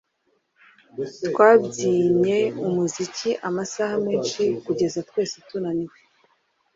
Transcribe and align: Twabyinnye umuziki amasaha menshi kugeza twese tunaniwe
Twabyinnye 1.27 2.39
umuziki 2.67 3.29
amasaha 3.47 3.95
menshi 4.07 4.41
kugeza 4.65 4.99
twese 5.09 5.35
tunaniwe 5.47 5.95